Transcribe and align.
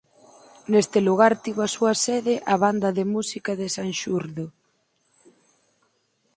Neste 0.71 0.99
lugar 1.07 1.33
tivo 1.43 1.61
a 1.63 1.73
súa 1.75 1.93
sede 2.05 2.33
a 2.53 2.55
Banda 2.63 2.89
de 2.97 3.05
música 3.13 3.51
de 3.61 3.67
Sanxurdo. 3.75 4.45